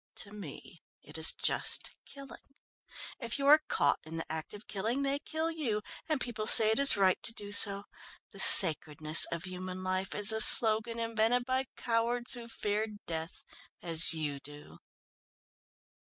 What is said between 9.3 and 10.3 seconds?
of human life